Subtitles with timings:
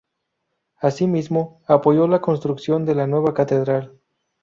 [0.81, 3.99] Asimismo, apoyó la construcción de la nueva Catedral.